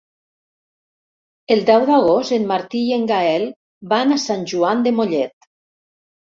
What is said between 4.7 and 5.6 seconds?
de Mollet.